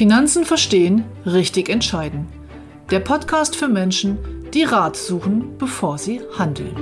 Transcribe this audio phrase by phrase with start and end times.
[0.00, 2.26] Finanzen verstehen, richtig entscheiden.
[2.90, 4.16] Der Podcast für Menschen,
[4.54, 6.74] die Rat suchen, bevor sie handeln.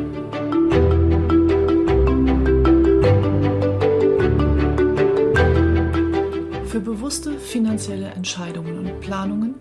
[6.66, 9.56] Für bewusste finanzielle Entscheidungen und Planungen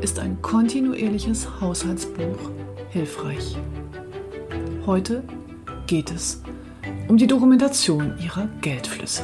[0.00, 2.50] ist ein kontinuierliches Haushaltsbuch
[2.88, 3.54] hilfreich.
[4.86, 5.22] Heute
[5.86, 6.42] geht es
[7.14, 9.22] um die Dokumentation ihrer Geldflüsse.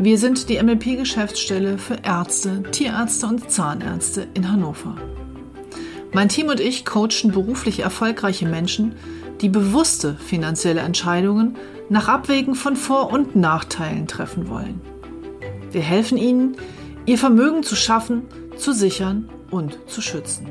[0.00, 4.96] Wir sind die MLP-Geschäftsstelle für Ärzte, Tierärzte und Zahnärzte in Hannover.
[6.12, 8.96] Mein Team und ich coachen beruflich erfolgreiche Menschen,
[9.40, 11.56] die bewusste finanzielle Entscheidungen
[11.88, 14.80] nach Abwägen von Vor- und Nachteilen treffen wollen.
[15.70, 16.56] Wir helfen ihnen,
[17.06, 18.24] ihr Vermögen zu schaffen,
[18.56, 20.48] zu sichern und zu schützen.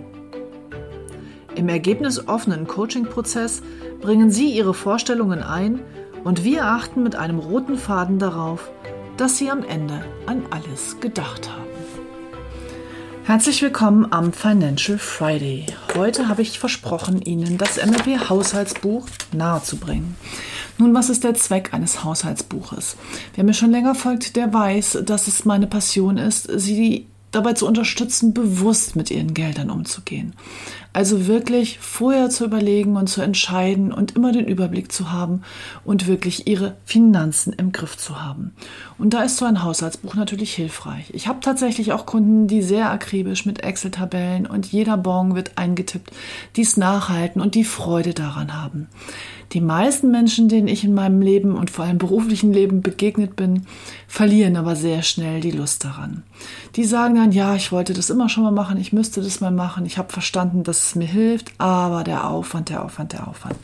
[1.60, 3.62] Im ergebnisoffenen Coaching-Prozess
[4.00, 5.82] bringen Sie Ihre Vorstellungen ein
[6.24, 8.72] und wir achten mit einem roten Faden darauf,
[9.18, 11.68] dass Sie am Ende an alles gedacht haben.
[13.26, 15.66] Herzlich willkommen am Financial Friday.
[15.98, 20.16] Heute habe ich versprochen, Ihnen das MLP Haushaltsbuch nahezubringen.
[20.78, 22.96] Nun, was ist der Zweck eines Haushaltsbuches?
[23.36, 27.68] Wer mir schon länger folgt, der weiß, dass es meine Passion ist, Sie dabei zu
[27.68, 30.34] unterstützen, bewusst mit ihren Geldern umzugehen.
[30.92, 35.44] Also wirklich vorher zu überlegen und zu entscheiden und immer den Überblick zu haben
[35.86, 38.56] und wirklich ihre Finanzen im Griff zu haben.
[38.98, 41.12] Und da ist so ein Haushaltsbuch natürlich hilfreich.
[41.14, 46.12] Ich habe tatsächlich auch Kunden, die sehr akribisch mit Excel-Tabellen und jeder Bon wird eingetippt,
[46.56, 48.88] dies nachhalten und die Freude daran haben.
[49.54, 53.66] Die meisten Menschen, denen ich in meinem Leben und vor allem beruflichen Leben begegnet bin,
[54.08, 56.22] verlieren aber sehr schnell die Lust daran.
[56.76, 59.52] Die sagen dann, ja, ich wollte das immer schon mal machen, ich müsste das mal
[59.52, 63.56] machen, ich habe verstanden, dass es mir hilft, aber der Aufwand, der Aufwand, der Aufwand.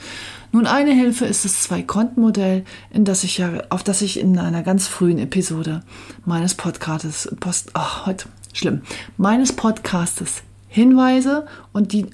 [0.52, 4.63] Nun, eine Hilfe ist das Zwei-Konten-Modell, in das ich ja, auf das ich in einer
[4.63, 5.84] ganz frühen Episode
[6.25, 8.81] meines Podcastes, Post, ach, heute, schlimm,
[9.17, 12.07] meines Podcastes hinweise und die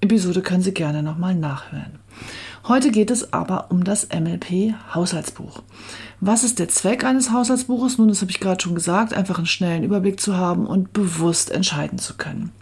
[0.00, 1.98] Episode können Sie gerne nochmal nachhören.
[2.66, 5.62] Heute geht es aber um das MLP Haushaltsbuch.
[6.20, 7.98] Was ist der Zweck eines Haushaltsbuches?
[7.98, 11.50] Nun, das habe ich gerade schon gesagt, einfach einen schnellen Überblick zu haben und bewusst
[11.50, 12.52] entscheiden zu können.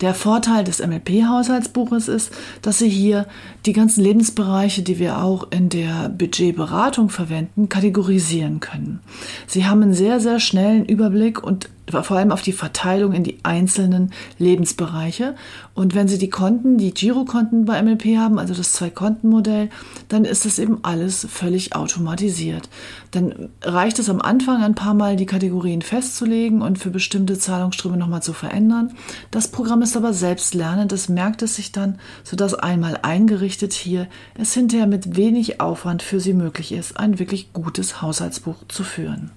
[0.00, 2.32] Der Vorteil des MLP-Haushaltsbuches ist,
[2.62, 3.26] dass Sie hier
[3.66, 9.00] die ganzen Lebensbereiche, die wir auch in der Budgetberatung verwenden, kategorisieren können.
[9.46, 13.38] Sie haben einen sehr, sehr schnellen Überblick und vor allem auf die Verteilung in die
[13.42, 15.34] einzelnen Lebensbereiche.
[15.74, 19.70] Und wenn Sie die Konten, die Girokonten bei MLP haben, also das Zwei-Konten-Modell,
[20.08, 22.68] dann ist das eben alles völlig automatisiert.
[23.10, 27.96] Dann reicht es am Anfang ein paar Mal, die Kategorien festzulegen und für bestimmte Zahlungsströme
[27.96, 28.92] nochmal zu verändern.
[29.30, 34.54] Das Programm ist aber selbstlernend, das merkt es sich dann, sodass einmal eingerichtet hier es
[34.54, 39.30] hinterher mit wenig Aufwand für Sie möglich ist, ein wirklich gutes Haushaltsbuch zu führen.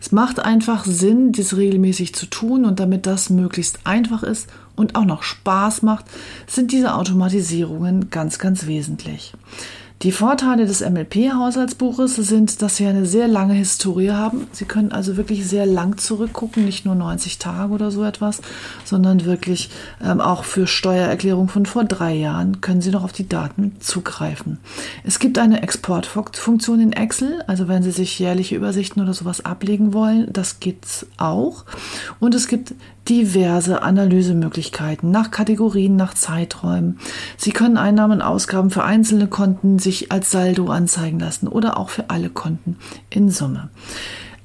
[0.00, 4.94] Es macht einfach Sinn, dies regelmäßig zu tun und damit das möglichst einfach ist und
[4.94, 6.04] auch noch Spaß macht,
[6.46, 9.32] sind diese Automatisierungen ganz, ganz wesentlich.
[10.02, 14.46] Die Vorteile des MLP-Haushaltsbuches sind, dass Sie eine sehr lange Historie haben.
[14.52, 18.42] Sie können also wirklich sehr lang zurückgucken, nicht nur 90 Tage oder so etwas,
[18.84, 19.70] sondern wirklich
[20.04, 24.58] ähm, auch für Steuererklärung von vor drei Jahren können Sie noch auf die Daten zugreifen.
[25.02, 29.94] Es gibt eine Exportfunktion in Excel, also wenn Sie sich jährliche Übersichten oder sowas ablegen
[29.94, 31.64] wollen, das gibt's auch.
[32.20, 32.74] Und es gibt
[33.08, 36.98] diverse Analysemöglichkeiten nach Kategorien, nach Zeiträumen.
[37.36, 41.90] Sie können Einnahmen und Ausgaben für einzelne Konten sich als Saldo anzeigen lassen oder auch
[41.90, 42.76] für alle Konten
[43.10, 43.70] in Summe.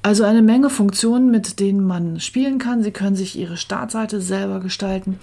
[0.02, 2.82] Also eine Menge Funktionen, mit denen man spielen kann.
[2.82, 5.18] Sie können sich Ihre Startseite selber gestalten.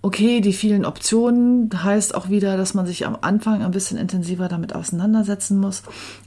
[0.00, 4.46] Okay, die vielen Optionen heißt auch wieder, dass man sich am Anfang ein bisschen intensiver
[4.46, 5.82] damit auseinandersetzen muss.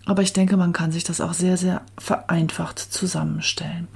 [0.06, 3.88] Aber ich denke, man kann sich das auch sehr, sehr vereinfacht zusammenstellen.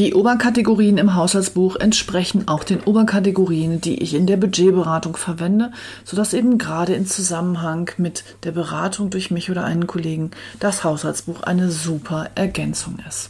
[0.00, 5.72] Die Oberkategorien im Haushaltsbuch entsprechen auch den Oberkategorien, die ich in der Budgetberatung verwende,
[6.06, 11.42] sodass eben gerade in Zusammenhang mit der Beratung durch mich oder einen Kollegen das Haushaltsbuch
[11.42, 13.28] eine super Ergänzung ist.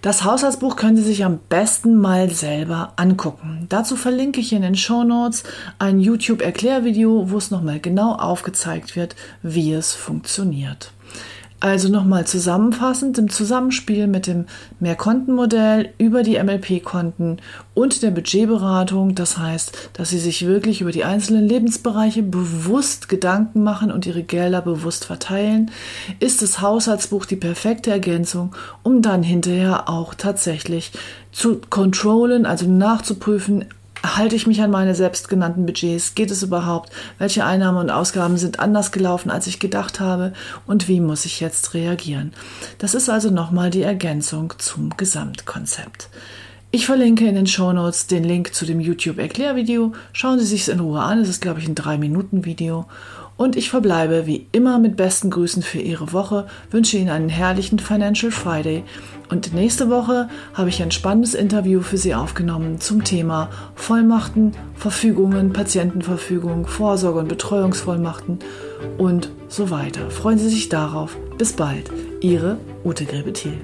[0.00, 3.66] Das Haushaltsbuch können Sie sich am besten mal selber angucken.
[3.68, 5.42] Dazu verlinke ich in den Show Notes
[5.80, 10.92] ein YouTube-Erklärvideo, wo es nochmal genau aufgezeigt wird, wie es funktioniert.
[11.60, 14.46] Also nochmal zusammenfassend im Zusammenspiel mit dem
[14.78, 17.38] Mehrkontenmodell über die MLP-Konten
[17.74, 19.16] und der Budgetberatung.
[19.16, 24.22] Das heißt, dass Sie sich wirklich über die einzelnen Lebensbereiche bewusst Gedanken machen und Ihre
[24.22, 25.72] Gelder bewusst verteilen,
[26.20, 30.92] ist das Haushaltsbuch die perfekte Ergänzung, um dann hinterher auch tatsächlich
[31.32, 33.64] zu kontrollen, also nachzuprüfen,
[34.16, 36.14] Halte ich mich an meine selbstgenannten Budgets?
[36.14, 36.90] Geht es überhaupt?
[37.18, 40.32] Welche Einnahmen und Ausgaben sind anders gelaufen, als ich gedacht habe?
[40.66, 42.32] Und wie muss ich jetzt reagieren?
[42.78, 46.08] Das ist also nochmal die Ergänzung zum Gesamtkonzept.
[46.70, 49.92] Ich verlinke in den Shownotes den Link zu dem YouTube-Erklärvideo.
[50.12, 51.20] Schauen Sie sich es in Ruhe an.
[51.20, 52.86] Es ist, glaube ich, ein 3-Minuten-Video.
[53.38, 57.78] Und ich verbleibe wie immer mit besten Grüßen für Ihre Woche, wünsche Ihnen einen herrlichen
[57.78, 58.84] Financial Friday
[59.30, 65.52] und nächste Woche habe ich ein spannendes Interview für Sie aufgenommen zum Thema Vollmachten, Verfügungen,
[65.52, 68.38] Patientenverfügung, Vorsorge- und Betreuungsvollmachten
[68.96, 70.10] und so weiter.
[70.10, 71.16] Freuen Sie sich darauf.
[71.36, 71.90] Bis bald.
[72.20, 73.58] Ihre Ute Grebethiel.